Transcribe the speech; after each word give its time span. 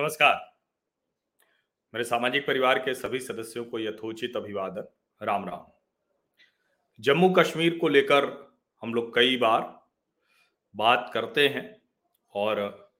नमस्कार। 0.00 0.56
मेरे 1.94 2.04
सामाजिक 2.04 2.46
परिवार 2.46 2.78
के 2.78 2.94
सभी 2.94 3.18
सदस्यों 3.18 3.64
को 3.64 3.78
यथोचित 3.78 4.36
अभिवादन। 4.36 4.84
राम 5.22 5.48
राम। 5.48 5.66
जम्मू 7.00 7.30
कश्मीर 7.30 7.78
को 7.78 7.88
लेकर 7.88 8.52
हम 8.82 8.94
लोग 8.94 9.14
कई 9.14 9.36
बार 9.36 9.88
बात 10.76 11.10
करते 11.14 11.48
हैं 11.48 11.82
और 12.34 12.90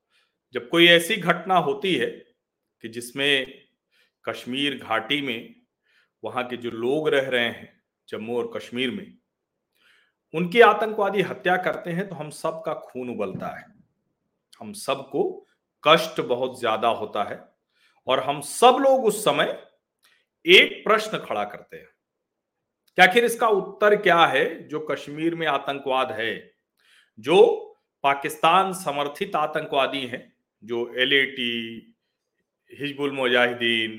जब 0.53 0.69
कोई 0.69 0.89
ऐसी 0.89 1.17
घटना 1.17 1.57
होती 1.57 1.95
है 1.95 2.11
कि 2.81 2.89
जिसमें 2.89 3.63
कश्मीर 4.25 4.79
घाटी 4.79 5.23
में 5.23 5.57
वहाँ 6.25 6.47
के 6.47 6.57
जो 6.57 6.71
लोग 6.71 7.09
रह 7.09 7.29
रहे 7.29 7.49
हैं, 7.49 7.83
जम्मू 8.09 8.39
और 8.39 8.53
कश्मीर 8.57 8.91
में, 8.91 9.19
उनकी 10.35 10.61
आतंकवादी 10.61 11.23
हत्या 11.23 11.57
करते 11.57 11.91
हैं 11.91 12.09
तो 12.09 12.15
हम 12.15 12.31
सबका 12.31 12.75
खून 12.75 13.11
उबलता 13.11 13.59
है। 13.59 13.75
हम 14.61 14.73
सबको 14.73 15.47
कष्ट 15.85 16.21
बहुत 16.21 16.59
ज़्यादा 16.61 16.89
होता 16.89 17.23
है 17.23 17.41
और 18.09 18.21
हम 18.21 18.41
सब 18.41 18.77
लोग 18.81 19.05
उस 19.05 19.25
समय 19.25 19.59
एक 20.45 20.83
प्रश्न 20.85 21.19
खड़ा 21.19 21.45
करते 21.45 21.77
हैं। 21.77 21.89
कि 22.99 23.03
आखिर 23.03 23.25
इसका 23.25 23.49
उत्तर 23.49 23.97
क्या 23.97 24.25
है 24.27 24.45
जो 24.69 24.81
कश्मीर 24.81 25.35
में 25.35 25.47
आतंकवाद 25.47 26.13
है? 26.13 26.35
जो 27.19 27.67
पाकिस्तान 28.05 28.73
समर्थित 28.75 29.37
आतंकवादी 29.37 30.07
हैं, 30.07 30.33
जो 30.63 30.93
LeT 30.99 31.97
Hizbul 32.73 33.13
Mujahideen 33.13 33.99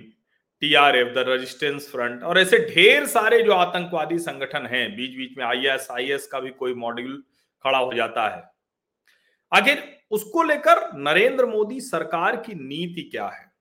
TRF 0.62 1.08
the 1.08 1.24
Resistance 1.28 1.90
Front 1.92 2.24
और 2.24 2.40
ऐसे 2.40 2.58
ढेर 2.66 3.06
सारे 3.08 3.42
जो 3.44 3.54
आतंकवादी 3.54 4.18
संगठन 4.20 4.66
हैं 4.66 4.90
बीच 4.96 5.16
बीच 5.18 5.38
में 5.38 5.46
आईएस 5.46 5.88
आईएस 5.92 6.28
का 6.28 6.40
भी 6.40 6.50
कोई 6.52 6.74
मॉड्यूल 6.76 7.24
खड़ा 7.66 7.78
हो 7.78 7.94
जाता 7.94 8.28
है। 8.28 8.44
आखिर 9.52 9.84
उसको 10.12 10.44
लेकर 10.44 10.98
नरेंद्र 10.98 11.46
मोदी 11.46 11.82
सरकार 11.82 12.36
की 12.36 12.54
नीति 12.54 13.02
क्या 13.02 13.28
है? 13.28 13.52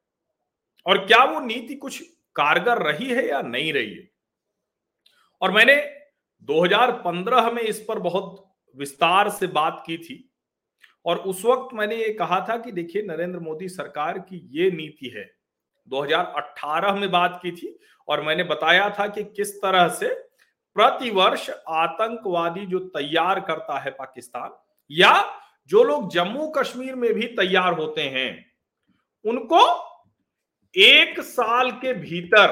और 0.87 1.07
क्या 1.07 1.25
वो 1.25 1.41
नीति 1.41 1.75
कुछ 1.75 2.03
कारगर 2.37 2.79
रही 2.79 3.11
है 3.11 3.29
या 3.29 3.43
नहीं 3.43 3.73
रही 3.73 3.95
है? 3.95 4.11
और 5.43 5.51
मैंने 5.51 5.93
2015 6.43 7.51
में 7.51 7.63
इस 7.63 7.85
पर 7.89 7.99
बहुत 7.99 8.55
विस्तार 8.77 9.29
से 9.29 9.47
बात 9.47 9.83
की 9.87 9.99
थी, 9.99 10.31
और 11.07 11.19
उस 11.19 11.45
वक्त 11.45 11.75
मैंने 11.75 11.97
ये 11.97 12.13
कहा 12.13 12.47
था 12.49 12.57
कि 12.57 12.73
देखिए, 12.73 13.03
नरेंद्र 13.03 13.39
मोदी 13.39 13.69
सरकार 13.69 14.19
की 14.19 14.49
ये 14.53 14.71
नीति 14.71 15.09
है। 15.09 15.31
2018 15.89 16.95
में 16.95 17.11
बात 17.11 17.41
की 17.43 17.53
थी, 17.53 17.79
और 18.09 18.23
मैंने 18.23 18.45
बताया 18.45 18.91
था 18.91 19.07
कि 19.07 19.25
किस 19.25 19.63
तरह 19.63 19.89
से 19.89 20.09
प्रतिवर्ष 20.75 21.51
आतंकवादी 21.69 22.67
जो 22.67 22.79
तैयार 22.79 23.41
करता 23.41 23.79
है 23.79 23.91
पाकिस्तान, 23.91 24.51
या 24.91 25.40
जो 25.69 25.83
लोग 25.85 26.11
जम्मू 26.13 26.49
कश्मीर 26.49 26.95
में 26.95 27.13
भी 27.15 27.27
तैयार 27.37 27.73
होते 27.73 28.03
हैं 28.09 28.31
उनको 29.25 29.63
एक 30.75 31.21
साल 31.21 31.71
के 31.73 31.93
भीतर 31.95 32.49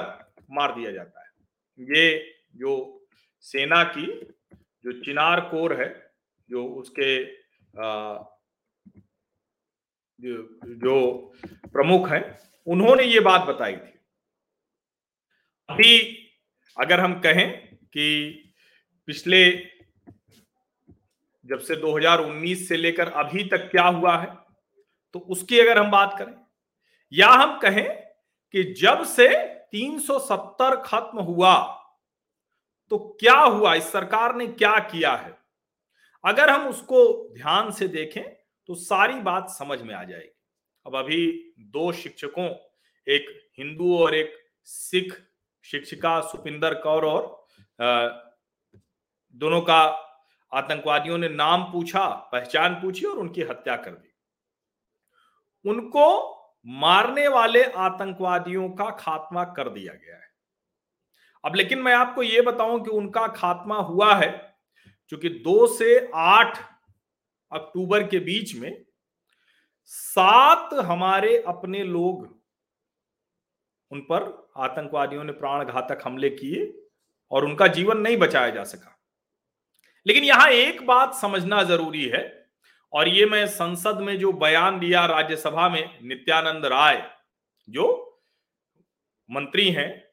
मार 0.51 0.75
दिया 0.75 0.91
जाता 0.93 1.21
है। 1.21 1.29
ये 1.79 2.19
जो 2.57 2.73
सेना 3.45 3.83
की 3.97 4.07
जो 4.85 4.93
चिनार 5.03 5.41
कोर 5.51 5.81
है 5.83 5.89
जो 6.51 6.65
उसके 6.75 7.25
जो, 10.19 10.37
जो 10.65 10.97
प्रमुख 11.73 12.09
हैं 12.09 12.23
उन्होंने 12.67 13.05
ये 13.05 13.21
बात 13.21 13.43
बताई 13.43 13.77
थी। 13.77 13.99
अभी 15.69 15.93
अगर 16.77 17.01
हम 17.01 17.21
कहें 17.21 17.51
कि 17.87 18.07
पिछले 19.09 19.45
जब 21.49 21.59
से 21.59 21.77
2019 21.77 22.67
से 22.69 22.77
लेकर 22.77 23.09
अभी 23.15 23.45
तक 23.45 23.71
क्या 23.71 23.85
हुआ 23.85 24.17
है 24.17 24.27
तो 25.15 25.19
उसकी 25.21 25.59
अगर 25.61 25.79
हम 25.79 25.91
बात 25.91 26.15
करें, 26.19 26.35
या 27.13 27.29
हम 27.29 27.59
कहें 27.59 27.89
कि 28.55 28.63
जब 28.75 29.05
से 29.07 29.29
370 29.73 30.77
खत्म 30.85 31.19
हुआ 31.21 31.55
तो 32.91 32.99
क्या 33.21 33.35
हुआ, 33.35 33.75
इस 33.75 33.91
सरकार 33.93 34.35
ने 34.35 34.47
क्या 34.47 34.79
किया 34.81 35.15
है? 35.15 35.37
अगर 36.25 36.51
हम 36.51 36.69
उसको 36.69 37.35
ध्यान 37.35 37.71
से 37.71 37.89
देखें 37.89 38.23
तो 38.69 38.75
सारी 38.75 39.21
बात 39.21 39.49
समझ 39.51 39.81
में 39.83 39.95
आ 39.95 40.03
जाएगी। 40.05 40.35
अब 40.87 40.97
अभी 40.97 41.53
दो 41.59 41.91
शिक्षकों, 41.93 42.49
एक 43.07 43.27
हिंदू 43.59 43.97
और 43.99 44.15
एक 44.15 44.35
सिख 44.65 45.13
शिक्षिका 45.65 46.21
सुपिंदर 46.21 46.75
कौर 46.75 47.05
और 47.05 47.23
दोनों 49.35 49.61
का 49.61 49.81
आतंकवादियों 50.53 51.19
ने 51.19 51.29
नाम 51.29 51.63
पूछा, 51.63 52.09
पहचान 52.09 52.75
पूछी 52.75 53.05
और 53.07 53.19
उनकी 53.19 53.43
हत्या 53.43 53.77
कर 53.77 53.91
दी। 53.91 54.09
उनको 55.71 56.35
मारने 56.67 57.29
वाले 57.29 57.65
आतंकवादियों 57.65 58.71
का 58.71 58.91
खात्मा 58.91 59.45
कर 59.45 59.69
दिया 59.69 59.93
गया 59.93 60.17
है। 60.17 60.27
अब 61.45 61.55
लेकिन 61.55 61.79
मैं 61.79 61.95
आपको 61.95 62.23
यह 62.23 62.43
बताऊँ 62.43 62.85
कि 62.85 62.91
उनका 62.91 63.27
खात्मा 63.27 63.77
हुआ 63.77 64.15
है 64.15 64.57
क्योंकि 65.09 65.29
दो 65.29 65.67
से 65.67 66.11
आठ 66.15 66.59
अक्टूबर 67.53 68.07
के 68.07 68.19
बीच 68.19 68.55
में 68.55 68.85
सात 69.85 70.75
हमारे 70.75 71.43
अपने 71.43 71.85
लोग 71.85 72.43
उन 73.91 74.01
पर 74.01 74.53
आतंकवादियों 74.57 75.25
ने 75.25 75.33
प्राण 75.33 75.65
घातक 75.65 75.99
हमले 76.05 76.31
किए 76.31 76.89
और 77.31 77.45
उनका 77.45 77.67
जीवन 77.67 77.99
नहीं 77.99 78.17
बचाया 78.17 78.51
जा 78.51 78.65
सका। 78.65 78.98
लेकिन 80.09 80.25
यहाँ 80.25 80.49
एक 80.49 80.85
बात 80.87 81.15
समझना 81.15 81.63
ज़रूरी 81.63 82.05
है, 82.05 82.49
और 82.93 83.09
ये 83.09 83.27
मैं 83.27 83.47
संसद 83.47 83.99
में 84.01 84.19
जो 84.19 84.33
बयान 84.33 84.79
दिया 84.81 85.05
राज्यसभा 85.07 85.69
में, 85.69 85.99
नित्यानंद 86.03 86.67
राय, 86.67 87.11
जो 87.69 88.19
मंत्री 89.31 89.69
हैं, 89.71 90.05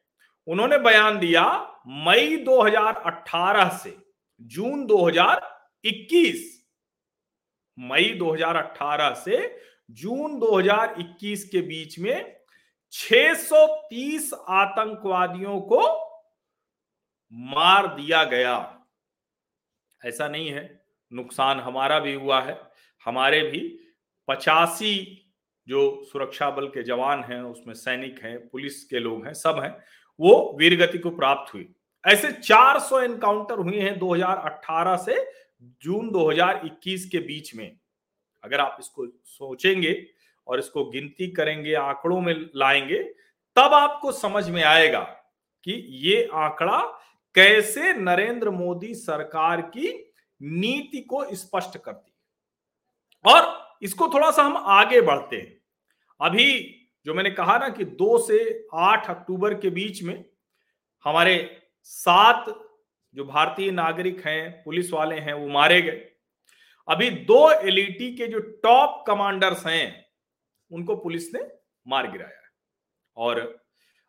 उन्होंने 0.48 0.78
बयान 0.78 1.18
दिया 1.18 1.44
मई 1.86 2.36
2018 2.36 3.68
से, 3.78 3.96
जून 4.40 4.84
2021 4.86 6.44
मई 7.78 8.12
2018 8.18 9.14
से 9.14 9.38
जून 9.90 10.38
2021 10.38 11.44
के 11.44 11.60
बीच 11.60 11.98
में 11.98 12.36
630 12.92 14.32
आतंकवादियों 14.34 15.60
को 15.60 15.80
मार 17.32 17.86
दिया 17.96 18.24
गया। 18.24 18.75
ऐसा 20.06 20.28
नहीं 20.28 20.48
है। 20.48 20.84
नुकसान 21.12 21.60
हमारा 21.60 21.98
भी 21.98 22.14
हुआ 22.14 22.42
है। 22.42 22.60
हमारे 23.04 23.42
भी 23.42 23.80
पचासी 24.28 25.22
जो 25.68 26.04
सुरक्षा 26.04 26.50
बल 26.50 26.66
के 26.66 26.82
जवान 26.82 27.24
हैं, 27.24 27.40
उसमें 27.40 27.74
सैनिक 27.74 28.22
हैं, 28.22 28.48
पुलिस 28.48 28.84
के 28.84 28.98
लोग 28.98 29.26
हैं, 29.26 29.34
सब 29.34 29.60
हैं, 29.64 29.78
वो 30.20 30.56
वीरगति 30.58 30.98
को 30.98 31.10
प्राप्त 31.10 31.54
हुई। 31.54 31.74
ऐसे 32.06 32.32
400 32.32 33.02
एनकाउंटर 33.02 33.54
हुए 33.54 33.80
हैं 33.80 33.98
2018 33.98 34.96
से 34.96 35.32
जून 35.62 36.10
2021 36.10 37.08
के 37.08 37.18
बीच 37.18 37.54
में। 37.54 37.78
अगर 38.44 38.60
आप 38.60 38.76
इसको 38.80 39.06
सोचेंगे 39.24 40.06
और 40.46 40.58
इसको 40.58 40.84
गिनती 40.84 41.30
करेंगे, 41.30 41.74
आंकड़ों 41.74 42.20
में 42.20 42.50
लाएँगे, 42.56 43.02
तब 43.56 43.74
आपको 43.74 44.12
समझ 44.12 44.50
में 44.50 44.62
आएगा 44.62 45.00
कि 45.64 45.72
ये 45.88 46.28
आंकड़ा 46.32 47.00
कैसे 47.36 47.92
नरेंद्र 47.92 48.50
मोदी 48.50 48.94
सरकार 48.94 49.60
की 49.60 50.12
नीति 50.42 51.00
को 51.00 51.34
स्पष्ट 51.34 51.78
करती 51.78 52.10
है? 52.10 52.16
और 53.32 53.76
इसको 53.82 54.08
थोड़ा 54.08 54.30
सा 54.30 54.42
हम 54.42 54.56
आगे 54.56 55.00
बढ़ते 55.00 55.36
हैं। 55.36 55.60
अभी 56.20 56.76
जो 57.06 57.14
मैंने 57.14 57.30
कहा 57.30 57.58
ना 57.58 57.68
कि 57.68 57.84
दो 57.84 58.18
से 58.18 58.66
आठ 58.74 59.10
अक्टूबर 59.10 59.54
के 59.54 59.70
बीच 59.70 60.02
में 60.02 60.24
हमारे 61.04 61.62
सात 61.82 62.44
जो 63.14 63.24
भारतीय 63.24 63.70
नागरिक 63.70 64.26
हैं, 64.26 64.62
पुलिस 64.64 64.92
वाले 64.92 65.16
हैं, 65.16 65.32
वो 65.32 65.48
मारे 65.48 65.82
गए। 65.82 66.10
अभी 66.88 67.10
दो 67.10 67.50
एलईटी 67.50 68.16
के 68.16 68.26
जो 68.26 68.38
टॉप 68.38 69.04
कमांडर्स 69.06 69.66
हैं, 69.66 70.06
उनको 70.70 70.96
पुलिस 70.96 71.34
ने 71.34 71.40
मार 71.86 72.10
गिराया 72.10 72.42
और 73.16 73.65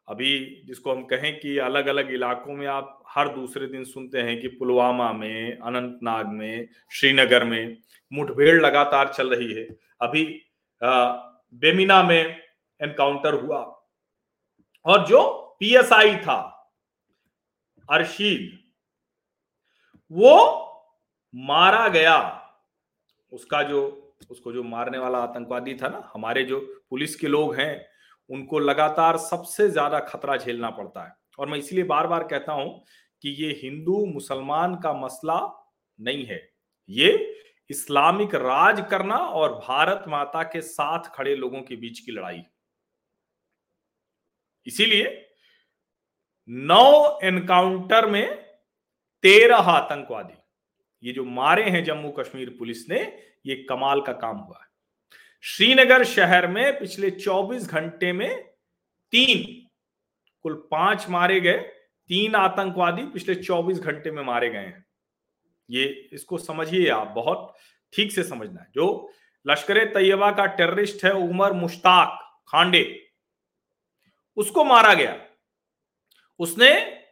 अभी 0.08 0.64
जिसको 0.66 0.92
हम 0.92 1.04
कहें 1.04 1.40
कि 1.40 1.58
अलग 1.58 1.88
अलग 1.88 2.12
इलाकों 2.14 2.54
में 2.54 2.66
आप 2.68 3.04
हर 3.08 3.30
दूसरे 3.30 3.68
दिन 3.68 3.84
सुनते 3.84 4.22
हैं 4.22 4.40
कि 4.42 4.48
पुलवामा 4.48 5.12
में, 5.14 5.58
अनंतनाग 5.58 6.28
में, 6.28 6.68
श्रीनगर 6.92 7.44
में 7.44 7.78
मुठभेड़ 8.12 8.62
लगातार 8.62 9.14
चल 9.14 9.36
रही 9.36 9.54
है। 9.54 9.68
अभी 10.02 10.24
बेमिना 10.82 12.02
में 12.04 12.40
एनकाउंटर 12.80 13.34
हुआ 13.34 13.60
और 14.86 15.06
जो 15.08 15.22
पीएसआई 15.60 16.16
था, 16.16 16.40
अर्शीद, 17.90 18.58
वो 20.12 20.36
मारा 21.36 21.88
गया। 21.88 22.18
उसका 23.32 23.62
जो, 23.64 24.14
उसको 24.30 24.52
जो 24.54 24.64
मारने 24.64 24.98
वाला 24.98 25.18
आतंकवादी 25.18 25.74
था 25.74 25.88
ना, 25.88 26.12
हमारे 26.14 26.44
जो 26.44 26.60
पुलिस 26.90 27.16
के 27.16 27.28
लोग 27.28 27.56
हैं 27.56 27.97
उनको 28.30 28.60
लगातार 28.60 29.18
सबसे 29.20 29.70
ज़्यादा 29.70 30.00
खतरा 30.02 30.38
झेलना 30.38 30.70
पड़ता 30.72 31.06
है। 31.06 31.16
और 31.40 31.48
मैं 31.48 31.58
इसलिए 31.60 31.84
बार 31.86 32.08
बार 32.08 32.24
कहता 32.28 32.54
हूँ 32.54 32.84
कि 33.24 33.30
ये 33.36 33.50
हिंदू 33.64 34.06
मुसलमान 34.06 34.76
का 34.76 34.94
मसला 34.96 35.40
नहीं 36.00 36.26
है। 36.26 36.42
ये 36.90 37.12
इस्लामिक 37.70 38.36
राज 38.36 38.86
करना 38.92 39.16
और 39.16 39.54
भारत 39.60 40.04
माता 40.08 40.44
के 40.44 40.62
साथ 40.64 41.10
खड़े 41.16 41.36
लोगों 41.36 41.62
के 41.62 41.76
बीच 41.76 42.00
की 42.00 42.12
लड़ाई। 42.12 42.42
इसीलिए 44.68 45.24
नौ 46.50 47.20
एनकाउंटर 47.24 48.06
में 48.10 48.36
तेरह 49.24 49.70
आतंकवादी, 49.72 50.34
ये 51.04 51.14
जो 51.14 51.24
मारे 51.26 51.64
हैं 51.64 51.84
जम्मू 51.84 52.10
कश्मीर 52.12 52.56
पुलिस 52.60 52.90
ने, 52.90 53.00
ये 53.46 53.56
कमाल 53.70 54.02
का 54.02 54.14
काम 54.16 54.38
हुआ 54.38 54.58
है। 54.58 54.67
श्रीनगर 55.44 56.04
शहर 56.04 56.48
में 56.48 56.80
पिछले 56.80 57.10
24 57.12 57.68
घंटे 57.68 58.14
में 58.14 58.44
तीन, 59.12 59.68
कुल 60.44 60.68
पाँच 60.72 61.10
मारे 61.10 61.40
गए, 61.40 61.58
तीन 62.08 62.36
आतंकवादी 62.36 63.02
पिछले 63.02 63.36
24 63.36 63.80
घंटे 63.80 64.12
में 64.12 64.24
मारे 64.24 64.50
गए 64.50 64.58
हैं। 64.58 64.86
ये 65.70 66.10
इसको 66.14 66.38
समझिए 66.38 66.90
आप 66.90 67.08
बहुत 67.08 67.56
ठीक 67.94 68.12
से 68.12 68.24
समझना 68.24 68.62
है। 68.62 68.68
जो 68.76 69.14
लश्कर 69.48 69.86
तैयबा 69.86 70.32
का 70.32 70.46
टेररिस्ट 70.46 71.06
है, 71.06 71.12
उमर 71.12 71.54
मुश्ताक 71.54 72.20
खांडे, 72.48 73.10
उसको 74.38 74.64
मारा 74.64 74.94
गया। 74.94 75.26
उसने 76.40 77.04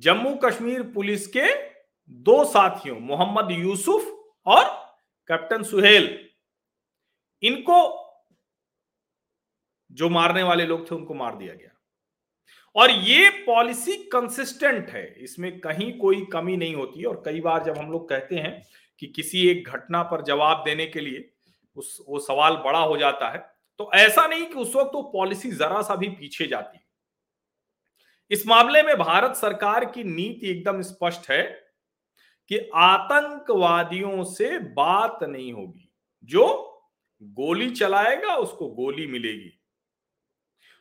जम्मू 0.00 0.34
कश्मीर 0.34 0.82
पुलिस 0.82 1.26
के 1.26 1.54
दो 2.08 2.44
साथियों, 2.44 3.00
मोहम्मद 3.00 3.50
यूसुफ 3.50 4.32
और 4.46 4.64
कैप्टन 5.28 5.62
सुहेल 5.62 6.29
इनको 7.42 7.78
जो 9.92 10.08
मारने 10.08 10.42
वाले 10.42 10.66
लोग 10.66 10.90
थे, 10.90 10.94
उनको 10.94 11.14
मार 11.14 11.36
दिया 11.36 11.54
गया। 11.54 11.70
और 12.76 12.90
ये 12.90 13.30
पॉलिसी 13.46 13.96
कंसिस्टेंट 13.96 14.88
है। 14.88 15.14
इसमें 15.18 15.60
कहीं 15.60 15.98
कोई 15.98 16.24
कमी 16.32 16.56
नहीं 16.56 16.74
होती 16.74 17.04
और 17.04 17.22
कई 17.24 17.40
बार 17.40 17.64
जब 17.64 17.78
हम 17.78 17.90
लोग 17.92 18.08
कहते 18.08 18.36
हैं 18.36 18.62
कि 18.98 19.06
किसी 19.06 19.48
एक 19.48 19.68
घटना 19.68 20.02
पर 20.02 20.22
जवाब 20.22 20.62
देने 20.64 20.86
के 20.86 21.00
लिए 21.00 21.30
उस, 21.76 22.04
वो 22.08 22.18
सवाल 22.18 22.56
बड़ा 22.56 22.78
हो 22.78 22.96
जाता 22.96 23.28
है 23.28 23.38
तो 23.78 23.90
ऐसा 23.94 24.26
नहीं 24.26 24.46
कि 24.46 24.54
उस 24.54 24.74
वक्त 24.76 24.90
वो 24.94 25.02
पॉलिसी 25.02 25.50
जरा 25.50 25.82
सा 25.82 25.94
भी 25.96 26.08
पीछे 26.08 26.46
जाती। 26.46 26.78
इस 28.30 28.46
मामले 28.46 28.82
में 28.82 28.96
भारत 28.96 29.36
सरकार 29.36 29.84
की 29.84 30.04
नीति 30.04 30.50
एकदम 30.50 30.82
स्पष्ट 30.82 31.30
है 31.30 31.42
कि 32.50 32.58
आतंकवादियों 32.74 34.24
से 34.24 34.58
बात 34.58 35.22
नहीं 35.22 35.52
होगी। 35.52 35.88
जो 36.24 36.69
गोली 37.22 37.70
चलाएगा, 37.70 38.34
उसको 38.34 38.68
गोली 38.68 39.06
मिलेगी। 39.06 39.52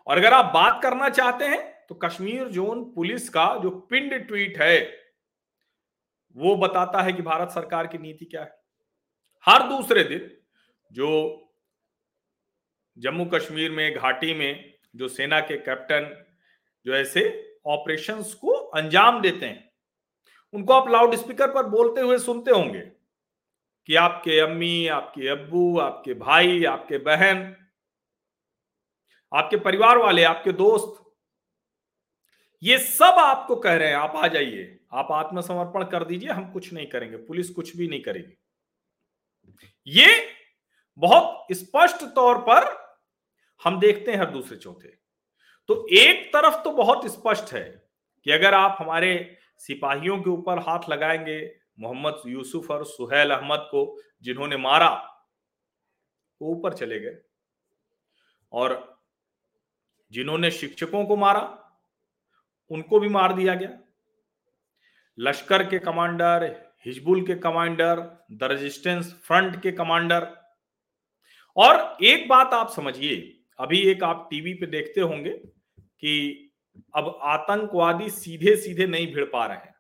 और 0.07 0.17
अगर 0.17 0.33
आप 0.33 0.53
बात 0.53 0.79
करना 0.83 1.09
चाहते 1.09 1.45
हैं 1.45 1.67
तो 1.89 1.95
कश्मीर 1.95 2.47
जोन 2.47 2.83
पुलिस 2.93 3.29
का 3.29 3.45
जो 3.63 3.69
पिंड 3.69 4.13
ट्वीट 4.27 4.57
है, 4.57 4.79
वो 6.35 6.55
बताता 6.55 7.01
है 7.01 7.13
कि 7.13 7.21
भारत 7.21 7.49
सरकार 7.49 7.87
की 7.87 7.97
नीति 7.97 8.25
क्या 8.25 8.41
है। 8.41 8.57
हर 9.45 9.67
दूसरे 9.69 10.03
दिन 10.03 10.31
जो 10.91 11.09
जम्मू 12.97 13.25
कश्मीर 13.25 13.71
में, 13.71 13.95
घाटी 13.95 14.33
में 14.33 14.73
जो 14.95 15.07
सेना 15.07 15.39
के 15.39 15.57
कैप्टन 15.57 16.25
जो 16.85 16.95
ऐसे 16.95 17.23
ऑपरेशंस 17.65 18.33
को 18.33 18.51
अंजाम 18.51 19.21
देते 19.21 19.45
हैं, 19.45 19.71
उनको 20.53 20.73
आप 20.73 20.89
लाउड 20.89 21.15
स्पीकर 21.15 21.53
पर 21.53 21.65
बोलते 21.67 22.01
हुए 22.01 22.17
सुनते 22.17 22.51
होंगे। 22.51 22.79
कि 23.85 23.95
आपके 23.95 24.39
अम्मी, 24.39 24.87
आपके 24.87 25.27
अब्बू, 25.27 25.79
आपके 25.79 26.13
भाई, 26.13 26.63
आपके 26.63 26.97
बहन, 26.97 27.55
आपके 29.33 29.57
परिवार 29.57 29.97
वाले, 29.97 30.23
आपके 30.23 30.51
दोस्त, 30.51 31.03
ये 32.63 32.77
सब 32.77 33.03
आपको 33.03 33.55
कह 33.55 33.75
रहे 33.75 33.87
हैं, 33.87 33.95
आप 33.95 34.13
आ 34.15 34.27
जाइए, 34.27 34.79
आप 34.93 35.07
आत्मसमर्पण 35.11 35.83
कर 35.83 36.03
दीजिए, 36.03 36.29
हम 36.29 36.51
कुछ 36.51 36.73
नहीं 36.73 36.87
करेंगे, 36.87 37.17
पुलिस 37.17 37.49
कुछ 37.49 37.77
भी 37.77 37.87
नहीं 37.87 38.01
करेगी। 38.01 38.37
ये 39.87 40.27
बहुत 40.97 41.47
स्पष्ट 41.51 42.03
तौर 42.15 42.37
पर 42.37 42.89
हम 43.63 43.79
देखते 43.79 44.11
हैं 44.11 44.19
हर 44.19 44.29
दूसरे 44.31 44.57
चौथे। 44.57 44.87
तो 45.67 45.87
एक 45.91 46.33
तरफ़ 46.33 46.63
तो 46.63 46.71
बहुत 46.71 47.07
स्पष्ट 47.07 47.53
है 47.53 47.83
कि 48.23 48.31
अगर 48.31 48.53
आप 48.53 48.77
हमारे 48.79 49.37
सिपाहियों 49.57 50.17
के 50.23 50.29
ऊपर 50.29 50.59
हाथ 50.59 50.79
लगाएँगे 50.89 51.55
मोहम्मद 51.79 52.21
यूसुफ 52.27 52.71
और 52.71 52.85
सुहेल 52.85 53.31
अहमद 53.31 53.59
को, 53.59 54.01
जिन्होंने 54.21 54.57
मारा, 54.57 54.89
वो 56.41 56.55
ऊपर 56.55 56.73
चले 56.73 56.99
गए। 56.99 57.17
और 58.51 59.01
जिन्होंने 60.11 60.51
शिक्षकों 60.51 61.05
को 61.05 61.15
मारा, 61.15 61.65
उनको 62.69 62.99
भी 62.99 63.09
मार 63.09 63.33
दिया 63.33 63.55
गया। 63.55 63.79
लश्कर 65.19 65.69
के 65.69 65.79
कमांडर, 65.79 66.69
हिजबुल 66.85 67.27
के 67.27 67.35
कमांडर, 67.35 68.25
द 68.31 68.43
रेजिस्टेंस 68.43 69.13
फ्रंट 69.13 69.61
के 69.61 69.71
कमांडर। 69.71 70.37
और 71.57 71.97
एक 72.03 72.29
बात 72.29 72.53
आप 72.53 72.69
समझिए, 72.69 73.39
अभी 73.59 73.79
एक 73.79 74.03
आप 74.03 74.27
टीवी 74.31 74.53
पे 74.53 74.65
देखते 74.65 75.01
होंगे 75.01 75.37
कि 75.89 76.45
अब 76.95 77.19
आतंकवादी 77.21 78.09
सीधे 78.09 78.55
सीधे 78.55 78.87
नहीं 78.87 79.13
भिड़ 79.13 79.25
पा 79.25 79.45
रहे 79.45 79.57
हैं। 79.57 79.78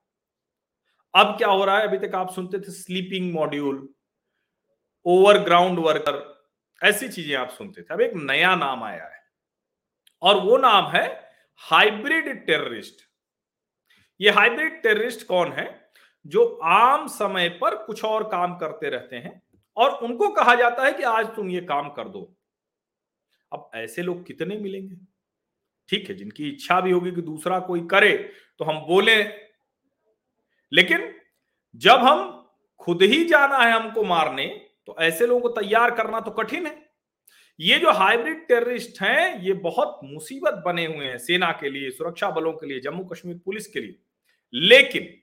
अब 1.13 1.37
क्या 1.37 1.47
हो 1.47 1.63
रहा 1.65 1.77
है? 1.79 1.87
अभी 1.87 1.97
तक 1.99 2.15
आप 2.15 2.31
सुनते 2.33 2.59
थे 2.59 2.71
स्लीपिंग 2.71 3.33
मॉड्यूल 3.33 3.87
ओवरग्राउंड 5.05 5.79
वर्कर 5.79 6.17
ऐसी 6.81 7.09
चीज़ें 7.09 7.35
आप 7.37 7.49
सुनते 7.49 7.81
थे। 7.81 7.93
अब 7.93 8.01
एक 8.01 8.13
नया 8.15 8.55
नाम 8.55 8.83
आया 8.83 9.05
है 9.05 9.21
और 10.21 10.39
वो 10.41 10.57
नाम 10.57 10.91
है 10.91 11.05
हाइब्रिड 11.61 12.45
टेररिस्ट 12.45 13.01
ये 14.19 14.29
हाइब्रिड 14.29 14.81
टेररिस्ट 14.83 15.25
कौन 15.27 15.51
है? 15.53 15.67
जो 16.25 16.45
आम 16.63 17.07
समय 17.07 17.49
पर 17.61 17.75
कुछ 17.85 18.03
और 18.05 18.23
काम 18.23 18.57
करते 18.57 18.89
रहते 18.89 19.15
हैं 19.15 19.41
और 19.77 19.91
उनको 20.03 20.29
कहा 20.29 20.55
जाता 20.55 20.85
है 20.85 20.93
कि 20.93 21.03
आज 21.03 21.25
तुम 21.35 21.49
ये 21.49 21.61
काम 21.61 21.89
कर 21.89 22.07
दो। 22.07 22.21
अब 23.51 23.69
ऐसे 23.75 24.01
लोग 24.01 24.25
कितने 24.25 24.57
मिलेंगे? 24.57 24.95
ठीक 25.89 26.09
है, 26.09 26.15
जिनकी 26.15 26.49
इच्छा 26.49 26.79
भी 26.81 26.91
होगी 26.91 27.11
कि 27.11 27.21
दूसरा 27.21 27.59
कोई 27.59 27.85
करे 27.87 28.11
तो 28.59 28.65
हम 28.65 28.79
बोले 28.87 29.23
लेकिन 30.71 31.13
जब 31.75 31.99
हम 31.99 32.35
खुद 32.79 33.01
ही 33.01 33.23
जाना 33.25 33.57
है 33.57 33.71
हमको 33.71 34.03
मारने 34.03 34.45
तो 34.87 34.95
ऐसे 34.99 35.25
लोगों 35.27 35.41
को 35.41 35.61
तैयार 35.61 35.91
करना 35.95 36.19
तो 36.19 36.31
कठिन 36.31 36.67
है। 36.67 36.77
ये 37.59 37.77
जो 37.79 37.91
हाइब्रिड 37.91 38.47
टेररिस्ट 38.47 39.01
हैं, 39.01 39.41
ये 39.41 39.53
बहुत 39.53 39.99
मुसीबत 40.03 40.61
बने 40.65 40.85
हुए 40.85 41.05
हैं 41.05 41.17
सेना 41.17 41.51
के 41.51 41.69
लिए, 41.69 41.89
सुरक्षा 41.91 42.29
बलों 42.29 42.53
के 42.53 42.67
लिए, 42.67 42.79
जम्मू 42.79 43.03
कश्मीर 43.05 43.37
पुलिस 43.45 43.67
के 43.67 43.79
लिए। 43.79 43.95
लेकिन 44.53 45.13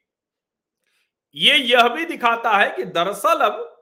ये 1.36 1.56
यह 1.56 1.88
भी 1.88 2.04
दिखाता 2.04 2.56
है 2.58 2.70
कि 2.70 2.84
दरअसल 2.84 3.40
अब 3.40 3.72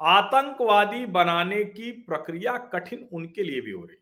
आतंकवादी 0.00 1.04
बनाने 1.06 1.64
की 1.64 1.90
प्रक्रिया 1.92 2.56
कठिन 2.72 3.08
उनके 3.12 3.42
लिए 3.42 3.60
भी 3.60 3.70
हो 3.70 3.84
रही 3.84 3.96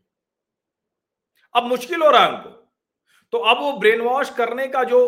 अब 1.55 1.65
मुश्किल 1.65 2.03
हो 2.03 2.11
रहा 2.11 2.25
है 2.25 2.33
उनको। 2.33 2.51
तो 3.33 3.39
अब 3.39 3.61
वो 3.63 3.73
ब्रेन 3.73 4.01
वॉश 4.01 4.31
करने 4.31 4.67
का 4.67 4.85
जो 4.85 5.07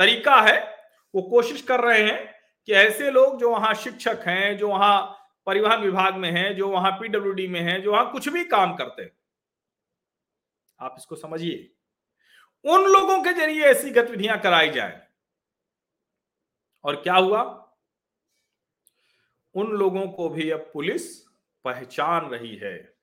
तरीका 0.00 0.40
है 0.40 0.73
वो 1.14 1.22
कोशिश 1.22 1.62
कर 1.62 1.80
रहे 1.80 2.02
हैं 2.02 2.34
कि 2.66 2.72
ऐसे 2.72 3.10
लोग 3.10 3.40
जो 3.40 3.50
वहाँ 3.50 3.74
शिक्षक 3.74 4.24
हैं, 4.26 4.58
जो 4.58 4.68
वहाँ 4.68 5.18
परिवहन 5.46 5.80
विभाग 5.80 6.14
में 6.14 6.30
हैं, 6.30 6.56
जो 6.56 6.68
वहाँ 6.68 6.92
पीडब्ल्यूडी 6.92 7.48
में 7.48 7.60
हैं, 7.60 7.82
जो 7.82 7.92
वहाँ 7.92 8.12
कुछ 8.12 8.28
भी 8.28 8.44
काम 8.44 8.76
करते 8.76 9.02
हैं। 9.02 9.10
आप 10.80 10.94
इसको 10.98 11.16
समझिए। 11.16 11.70
उन 12.64 12.84
लोगों 12.84 13.22
के 13.22 13.32
ज़रिए 13.32 13.64
ऐसी 13.64 13.90
गतिविधियाँ 13.90 14.40
कराई 14.40 14.70
जाए। 14.70 15.06
और 16.84 16.96
क्या 16.96 17.14
हुआ? 17.14 17.72
उन 19.54 19.66
लोगों 19.66 20.08
को 20.08 20.28
भी 20.28 20.50
अब 20.50 20.70
पुलिस 20.72 21.18
पहचान 21.64 22.30
रही 22.30 22.56
है। 22.56 22.96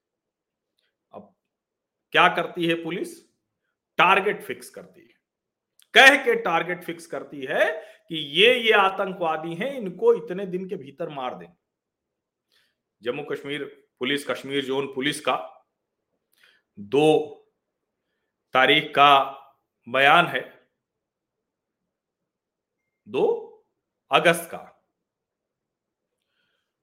अब 1.14 1.36
क्या 2.12 2.28
करती 2.28 2.66
है 2.66 2.84
पुलिस? 2.84 3.32
टारगेट 3.98 4.42
फिक्स 4.42 4.70
करती 4.70 5.02
है। 5.02 5.12
कह 5.94 6.24
के 6.24 6.36
टारगेट 6.36 6.84
फिक्स 6.84 7.08
करती 7.08 7.42
है 7.42 7.92
कि 8.12 8.18
ये 8.18 8.60
ये 8.60 8.72
आतंकवादी 8.72 9.56
हैं, 9.56 9.72
इनको 9.74 10.14
इतने 10.14 10.46
दिन 10.46 10.70
के 10.70 10.76
भीतर 10.76 11.10
मार 11.10 11.36
दें 11.36 11.48
Jammu 13.02 13.24
Kashmir 13.24 13.88
police, 14.00 14.28
Kashmir 14.28 14.66
zone 14.66 14.88
police 14.88 15.22
का 15.22 15.68
दो 16.80 17.38
तारीख 18.54 18.92
का 18.96 19.12
बयान 19.90 20.26
है। 20.26 20.70
दो 23.08 23.24
अगस्त 24.12 24.52
का। 24.52 24.86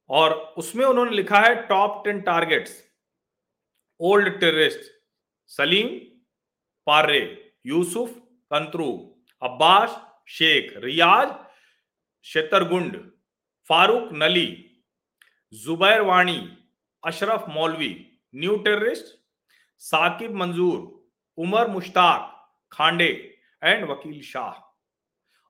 और 0.08 0.34
उसमें 0.34 0.86
उन्होंने 0.86 1.10
लिखा 1.10 1.40
है, 1.40 1.66
top 1.66 2.04
ten 2.04 2.20
targets, 2.20 2.84
old 4.00 4.40
terrorist, 4.40 4.92
Saleem, 5.46 5.98
Parray, 6.86 7.54
Yusuf, 7.66 8.18
Kantroo, 8.50 9.22
Abbas 9.42 10.07
Sheikh, 10.28 10.72
Riyaz, 10.76 11.28
Shetargund, 12.24 12.96
Farooq 13.70 14.08
Nali, 14.12 14.48
Zubair 15.52 16.00
Wani, 16.00 16.38
Ashraf 17.02 17.44
मौलवी, 17.48 18.20
न्यू 18.34 18.56
टेररिस्ट, 18.56 19.16
साकिब 19.78 20.34
मंजूर, 20.34 20.78
उमर 21.38 21.68
मुश्ताक 21.68 22.34
खांडे 22.72 23.38
एंड 23.62 23.84
वकील 23.84 24.20
शाह। 24.22 24.64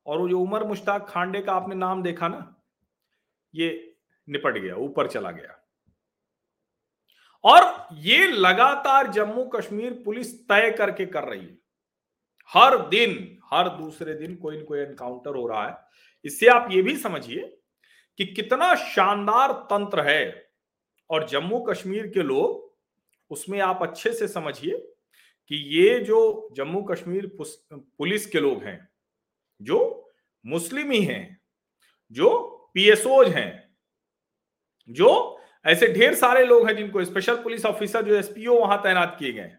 और 0.06 0.18
वो 0.18 0.28
जो 0.28 0.40
उमर 0.40 0.64
मुश्ताक 0.64 1.08
खांडे 1.08 1.40
का 1.40 1.52
आपने 1.52 1.75
नाम 1.75 2.02
देखा 2.02 2.28
ना, 2.28 2.54
ये 3.54 3.97
निपट 4.28 4.58
गया, 4.58 4.75
ऊपर 4.75 5.06
चला 5.06 5.30
गया। 5.30 5.54
और 7.44 7.88
ये 7.92 8.26
लगातार 8.26 9.06
जम्मू 9.06 9.44
कश्मीर 9.44 10.02
पुलिस 10.04 10.49
तय 10.49 10.70
करके 10.70 11.06
कर 11.06 11.25
रही 11.25 11.40
है। 11.40 11.58
हर 12.50 12.76
दिन, 12.88 13.38
हर 13.52 13.69
दूसरे 13.69 14.14
दिन 14.14 14.35
कोई 14.37 14.57
ना 14.57 14.64
कोई 14.64 14.78
एनकाउंटर 14.78 15.37
हो 15.37 15.47
रहा 15.47 15.67
है। 15.67 15.76
इससे 16.25 16.47
आप 16.47 16.69
ये 16.71 16.83
भी 16.83 16.97
समझिए 16.97 17.43
कि 18.19 18.26
कितना 18.26 18.75
शानदार 18.75 19.52
तंत्र 19.52 20.00
है 20.00 20.50
और 21.11 21.28
जम्मू 21.28 21.61
कश्मीर 21.61 22.07
के 22.07 22.23
लोग, 22.23 22.67
उसमें 23.31 23.61
आप 23.61 23.83
अच्छे 23.83 24.12
से 24.12 24.28
समझिए 24.28 24.76
कि 25.50 25.57
ये 25.78 25.99
जो 26.00 26.49
जम्मू 26.57 26.83
कश्मीर 26.83 27.31
पुलिस 27.43 28.26
के 28.26 28.40
लोग 28.40 28.64
हैं, 28.64 28.88
जो 29.61 30.11
मुस्लिम 30.45 30.90
ही 30.90 31.02
हैं, 31.05 31.40
जो 32.12 32.37
पीएसओज 32.75 33.28
हैं, 33.28 33.75
जो 34.88 35.40
ऐसे 35.67 35.93
ढेर 35.93 36.14
सारे 36.14 36.45
लोग 36.45 36.67
हैं 36.69 36.76
जिनको 36.76 37.05
स्पेशल 37.05 37.37
पुलिस 37.37 37.64
ऑफिसर 37.67 38.05
जो 38.05 38.14
एसपीओ 38.14 38.59
वहाँ 38.61 38.83
तैनात 38.83 39.17
किए 39.19 39.33
गए 39.33 39.52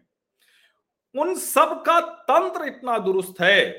उन 1.18 1.34
सब 1.34 1.82
का 1.82 2.00
तंत्र 2.00 2.64
इतना 2.64 2.98
दुरुस्त 2.98 3.34
है 3.40 3.70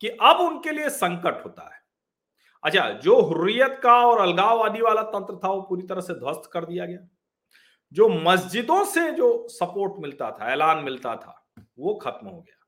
कि 0.00 0.08
अब 0.08 0.36
उनके 0.40 0.70
लिए 0.70 0.88
संकट 0.88 1.44
होता 1.44 1.74
है। 1.74 1.80
अच्छा 2.64 2.90
जो 2.90 3.20
हुर्रियत 3.20 3.80
का 3.82 4.06
और 4.06 4.20
अलगाववादी 4.20 4.80
वाला 4.80 5.02
तंत्र 5.02 5.36
था, 5.44 5.48
वो 5.48 5.62
पूरी 5.62 5.82
तरह 5.82 6.00
से 6.00 6.14
ध्वस्त 6.14 6.50
कर 6.52 6.64
दिया 6.64 6.86
गया। 6.86 7.08
जो 7.92 8.08
मस्जिदों 8.08 8.84
से 8.84 9.12
जो 9.12 9.48
सपोर्ट 9.48 9.92
मिलता 9.98 10.30
था, 10.30 10.52
ऐलान 10.52 10.78
मिलता 10.78 11.16
था, 11.16 11.46
वो 11.78 11.94
खत्म 11.94 12.28
हो 12.28 12.40
गया। 12.40 12.66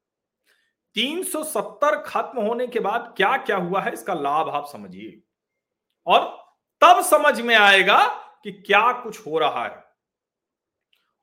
370 0.94 1.96
खत्म 1.96 2.42
होने 2.42 2.66
के 2.66 2.80
बाद 2.80 3.14
क्या 3.16 3.36
क्या 3.36 3.56
हुआ 3.56 3.80
है, 3.80 3.92
इसका 3.92 4.14
लाभ 4.14 4.48
आप 4.48 4.66
समझिए। 4.72 5.22
और 6.06 6.20
तब 6.80 7.00
समझ 7.02 7.40
में 7.40 7.56
आएगा 7.56 8.06
कि 8.44 8.52
क्या 8.52 8.92
कुछ 8.92 9.26
हो 9.26 9.38
रहा 9.38 9.64
है। 9.64 9.89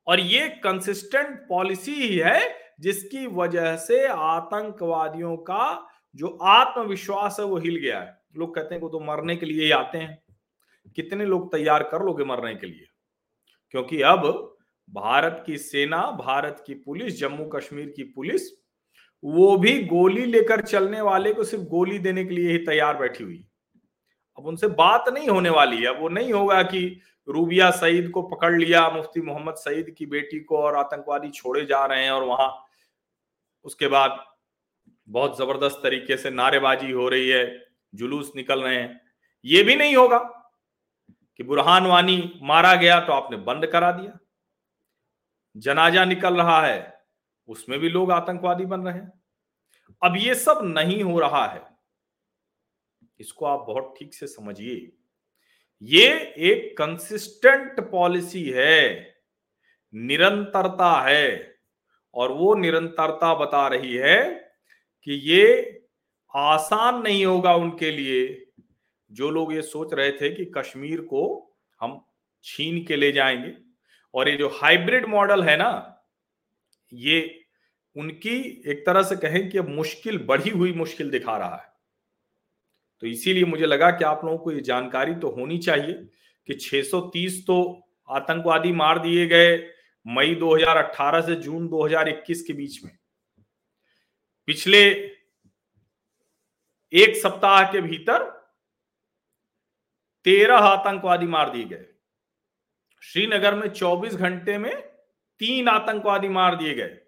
और 0.08 0.20
ये 0.20 0.48
कंसिस्टेंट 0.48 1.48
पॉलिसी 1.48 1.94
ही 1.94 2.16
है 2.16 2.54
जिसकी 2.80 3.26
वजह 3.26 3.76
से 3.76 4.06
आतंकवादियों 4.06 5.36
का 5.36 5.88
जो 6.16 6.38
आत्मविश्वास 6.42 7.36
है 7.40 7.46
वो 7.46 7.58
हिल 7.58 7.76
गया 7.76 8.00
है। 8.00 8.18
लोग 8.36 8.54
कहते 8.54 8.74
हैं 8.74 8.82
वो 8.82 8.88
तो 8.88 9.00
मरने 9.00 9.36
के 9.36 9.46
लिए 9.46 9.64
ही 9.64 9.70
आते 9.70 9.98
हैं। 9.98 10.22
कितने 10.96 11.24
लोग 11.24 11.52
तैयार 11.52 11.82
कर 11.82 12.02
लोगे 12.02 12.24
मरने 12.24 12.54
के 12.54 12.66
लिए? 12.66 12.84
क्योंकि 13.70 14.02
अब 14.02 14.54
भारत 14.90 15.42
की 15.46 15.58
सेना, 15.58 16.10
भारत 16.10 16.64
की 16.66 16.74
पुलिस, 16.74 17.20
जम्मू 17.20 17.46
कश्मीर 17.46 17.92
की 17.96 18.02
पुलिस, 18.02 18.42
वो 19.24 19.56
भी 19.56 19.82
गोली 19.82 20.24
लेकर 20.24 20.60
चलने 20.60 21.00
वाले 21.00 21.34
को 21.34 21.44
सिर्फ़ 21.44 21.64
गोली 21.64 21.98
देने 21.98 22.24
के 22.24 22.34
लिए 22.34 22.52
ही 22.52 22.58
तैयार 22.58 22.96
बैठी 22.96 23.24
हुई। 23.24 23.47
अब 24.38 24.46
उनसे 24.46 24.68
बात 24.68 25.08
नहीं 25.08 25.28
होने 25.28 25.50
वाली 25.50 25.82
है। 25.82 25.92
वो 25.92 26.08
नहीं 26.08 26.32
होगा 26.32 26.62
कि 26.62 27.00
रूबिया 27.28 27.70
सईद 27.70 28.10
को 28.10 28.22
पकड़ 28.22 28.54
लिया, 28.54 28.88
मुफ्ती 28.90 29.20
मोहम्मद 29.20 29.54
सईद 29.54 29.94
की 29.98 30.06
बेटी 30.06 30.40
को 30.40 30.58
और 30.58 30.76
आतंकवादी 30.76 31.30
छोड़े 31.30 31.64
जा 31.66 31.84
रहे 31.86 32.04
हैं 32.04 32.10
और 32.10 32.24
वहाँ 32.24 32.50
उसके 33.64 33.88
बाद 33.88 34.18
बहुत 35.08 35.38
ज़बरदस्त 35.38 35.80
तरीके 35.82 36.16
से 36.16 36.30
नारेबाजी 36.30 36.90
हो 36.90 37.08
रही 37.08 37.28
है, 37.28 37.66
जुलूस 37.94 38.32
निकल 38.36 38.62
रहे 38.62 38.76
हैं। 38.76 39.00
ये 39.44 39.62
भी 39.62 39.76
नहीं 39.76 39.96
होगा 39.96 40.18
कि 41.38 41.44
बुरहान 41.44 41.86
वानी 41.86 42.40
मारा 42.42 42.74
गया 42.74 43.00
तो 43.00 43.12
आपने 43.12 43.36
बंद 43.36 43.66
करा 43.66 43.90
दिया। 43.92 44.18
जनाजा 45.56 46.04
निकल 46.04 46.36
रहा 46.36 46.60
है, 46.62 47.02
उसमें 47.48 47.78
भी 47.78 47.88
लोग 47.88 48.12
आतंकवादी 48.12 48.64
बन 48.64 48.80
रहे 48.80 48.94
हैं। 48.94 49.12
अब 50.02 50.16
ये 50.16 50.34
सब 50.34 50.60
नहीं 50.64 51.02
हो 51.02 51.18
रहा 51.20 51.44
है। 51.46 51.62
इसको 53.20 53.44
आप 53.46 53.60
बहुत 53.60 53.94
ठीक 53.98 54.14
से 54.14 54.26
समझिए। 54.26 54.92
ये 55.82 56.08
एक 56.38 56.78
कंसिस्टेंट 56.78 57.80
पॉलिसी 57.80 58.50
है। 58.50 59.14
निरंतरता 59.94 61.02
है। 61.02 61.54
और 62.14 62.32
वो 62.32 62.54
निरंतरता 62.54 63.34
बता 63.34 63.68
रही 63.68 63.94
है 63.94 64.50
कि 65.04 65.12
ये 65.12 65.74
आसान 66.34 67.02
नहीं 67.02 67.26
होगा 67.26 67.54
उनके 67.54 67.90
लिए। 67.90 68.46
जो 69.12 69.30
लोग 69.30 69.54
ये 69.54 69.62
सोच 69.62 69.94
रहे 69.94 70.12
थे 70.12 70.34
कि 70.34 70.44
कश्मीर 70.44 71.00
को 71.00 71.52
हम 71.80 72.04
छीन 72.44 72.84
के 72.84 72.96
ले 72.96 73.12
जाएँगे 73.12 73.54
और 74.14 74.28
ये 74.28 74.36
जो 74.36 74.48
हाइब्रिड 74.48 75.06
मॉडल 75.06 75.44
है 75.44 75.56
ना, 75.56 76.02
ये 76.92 77.44
उनकी 77.96 78.62
एक 78.66 78.86
तरह 78.86 79.02
से 79.02 79.16
कहें 79.16 79.50
कि 79.50 79.60
मुश्किल, 79.60 80.18
बढ़ी 80.18 80.50
हुई 80.50 80.72
मुश्किल 80.72 81.10
दिखा 81.10 81.36
रहा 81.36 81.56
है। 81.56 81.77
तो 83.00 83.06
इसीलिए 83.06 83.44
मुझे 83.44 83.66
लगा 83.66 83.90
कि 83.90 84.04
आप 84.04 84.24
लोगों 84.24 84.38
को 84.38 84.52
ये 84.52 84.60
जानकारी 84.60 85.14
तो 85.14 85.30
होनी 85.30 85.58
चाहिए 85.58 85.94
कि 86.48 86.54
630 86.54 87.46
तो 87.46 87.88
आतंकवादी 88.08 88.72
मार 88.72 88.98
दिए 88.98 89.26
गए 89.26 89.74
मई 90.06 90.34
2018 90.34 91.20
से 91.20 91.34
जून 91.34 91.68
2021 91.68 92.42
के 92.42 92.52
बीच 92.52 92.84
में। 92.84 92.98
पिछले 94.46 94.88
एक 96.92 97.16
सप्ताह 97.16 97.72
के 97.72 97.80
भीतर 97.80 98.24
तेरह 100.24 100.56
आतंकवादी 100.56 101.26
मार 101.26 101.50
दिए 101.50 101.64
गए। 101.64 101.86
श्रीनगर 103.02 103.54
में 103.54 103.68
24 103.68 104.14
घंटे 104.14 104.58
में 104.58 104.82
तीन 105.38 105.68
आतंकवादी 105.68 106.28
मार 106.28 106.56
दिए 106.56 106.74
गए। 106.74 106.98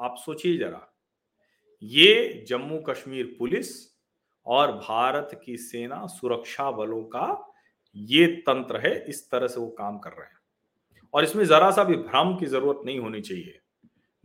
आप 0.00 0.16
सोचिए 0.18 0.56
जरा, 0.58 0.94
ये 1.82 2.44
जम्मू 2.48 2.80
कश्मीर 2.80 3.36
पुलिस 3.38 3.91
और 4.46 4.72
भारत 4.72 5.40
की 5.44 5.56
सेना 5.56 6.06
सुरक्षा 6.06 6.70
बलों 6.70 7.02
का 7.02 7.48
ये 7.96 8.26
तंत्र 8.26 8.76
है, 8.76 9.04
इस 9.04 9.30
तरह 9.30 9.46
से 9.46 9.60
वो 9.60 9.66
काम 9.66 9.98
कर 9.98 10.10
रहे 10.10 10.26
हैं। 10.26 10.38
और 11.14 11.24
इसमें 11.24 11.44
जरा 11.44 11.70
सा 11.70 11.84
भी 11.84 11.96
भ्रम 11.96 12.36
की 12.36 12.46
ज़रूरत 12.46 12.80
नहीं 12.86 12.98
होनी 12.98 13.20
चाहिए। 13.20 13.58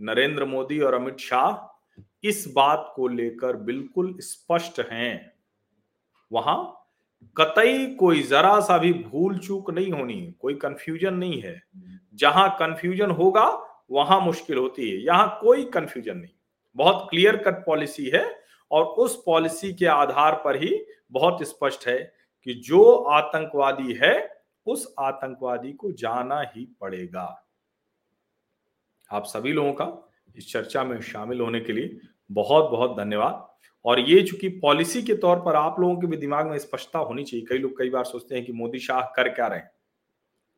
नरेंद्र 0.02 0.46
मोदी 0.46 0.80
और 0.80 0.94
अमित 0.94 1.18
शाह 1.18 1.74
इस 2.24 2.54
बात 2.56 2.94
को 2.96 3.08
लेकर 3.08 3.56
बिल्कुल 3.56 4.16
स्पष्ट 4.20 4.80
हैं। 4.92 5.34
वहाँ 6.32 6.74
कतई 7.38 7.96
कोई 7.96 8.22
जरा 8.24 8.60
सा 8.60 8.78
भी 8.78 8.94
भूल 8.94 9.38
चूक 9.38 9.72
नहीं 9.72 9.92
होनी, 9.92 10.36
कोई 10.42 10.54
कंफ्यूजन 10.54 11.14
नहीं 11.14 11.42
है। 11.42 11.64
जहाँ 12.14 12.50
कंफ्यूजन 12.60 13.12
होगा, 13.12 13.46
वहाँ 13.92 14.20
मुश्किल 14.22 14.58
होती 14.58 14.90
है। 14.90 14.98
यहाँ 14.98 15.40
कोई 15.42 15.66
कंफ्यूजन 15.66 16.18
नहीं। 16.18 16.34
बहुत 16.76 17.08
क्लियर 17.10 17.38
कट 17.38 17.66
पॉलिसी 17.66 18.10
है 18.10 18.47
और 18.72 18.86
उस 18.86 19.22
पॉलिसी 19.26 19.74
के 19.74 19.86
आधार 19.86 20.42
पर 20.46 20.56
ही 20.56 20.86
बहुत 21.12 21.44
स्पष्ट 21.44 21.88
है 21.88 21.98
कि 22.48 22.54
जो 22.54 22.92
आतंकवादी 22.92 23.94
है, 23.94 24.44
उस 24.66 24.94
आतंकवादी 25.00 25.74
को 25.74 25.92
जाना 25.92 26.42
ही 26.56 26.68
पड़ेगा। 26.82 27.44
आप 29.12 29.26
सभी 29.26 29.52
लोगों 29.54 29.74
का 29.74 30.12
इस 30.36 30.52
चर्चा 30.52 30.84
में 30.84 31.00
शामिल 31.02 31.40
होने 31.40 31.60
के 31.60 31.74
लिए 31.74 32.00
बहुत 32.32 32.70
बहुत 32.72 32.98
धन्यवाद। 32.98 33.48
और 33.86 34.00
ये 34.00 34.22
चूँकि 34.22 34.50
पॉलिसी 34.50 35.02
के 35.02 35.14
तौर 35.14 35.40
पर 35.40 35.56
आप 35.56 35.80
लोगों 35.80 35.96
के 35.96 36.08
भी 36.08 36.18
दिमाग 36.18 36.48
में 36.48 36.58
स्पष्टता 36.58 37.00
होनी 37.00 37.24
चाहिए, 37.24 37.46
कई 37.46 37.58
लोग 37.58 37.78
कई 37.80 37.90
बार 37.90 38.04
सोचते 38.04 38.36
हैं 38.36 38.46
कि 38.46 38.52
मोदी 38.52 38.80
शाह 38.80 39.02
कर 39.02 39.30
क्या 39.30 39.48
रहे 39.48 39.60
हैं। 39.60 39.72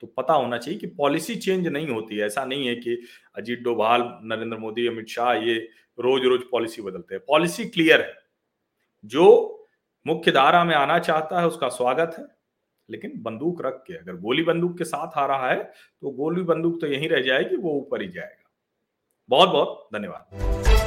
तो 0.02 0.08
पता 0.08 0.34
होना 0.34 0.58
चाहिए 0.58 0.80
कि 0.80 0.88
पॉलिसी 0.88 1.36
चेंज 1.36 1.68
नहीं 1.68 1.88
होती 1.88 2.18
है। 2.18 2.26
ऐसा 2.26 2.46
नहीं 2.46 2.68
है 2.68 2.76
कि 2.76 2.96
अजीत 3.36 3.60
डोभाल, 3.60 4.02
नरेंद्र 4.24 4.58
मोदी, 4.58 4.88
अमित 4.88 5.08
शाह 5.08 5.34
ये 5.34 5.56
रोज 5.98 6.26
रोज 6.26 6.42
पॉलिसी 6.52 6.82
बदलते 6.82 7.16
हैं। 7.16 7.24
पॉलिसी 7.28 7.66
क्लियर 7.66 8.02
है। 8.02 8.14
जो 9.06 9.56
मुख्य 10.06 10.32
धारा 10.32 10.64
में 10.64 10.76
आना 10.76 11.00
चाहता 11.00 11.40
है 11.40 11.48
उसका 11.48 11.70
स्वागत 11.70 12.16
है। 12.20 12.26
लेकिन 12.90 13.12
बंदूक 13.18 13.62
रख 13.66 13.84
के, 13.88 13.94
अगर 13.94 14.16
गोली 14.16 14.44
बंदूक 14.44 14.78
के 14.78 14.84
साथ 14.84 15.18
आ 15.18 15.26
रहा 15.26 15.50
है 15.50 15.64
तो 15.64 16.12
गोली 16.12 16.42
बंदूक 16.44 16.80
तो 16.82 16.88
यहीं 16.88 17.10
रह 17.10 17.22
जाएगी, 17.22 17.56
वो 17.56 17.72
ऊपर 17.72 18.02
ही 18.02 18.08
जाएगा। 18.08 18.50
बहुत 19.30 19.50
बहुत 19.50 19.88
धन्यवाद। 19.94 20.79